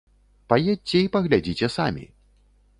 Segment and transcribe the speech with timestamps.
[0.53, 2.05] Паедзьце і паглядзіце самі.